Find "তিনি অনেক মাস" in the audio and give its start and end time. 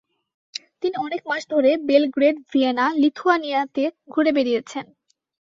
0.81-1.41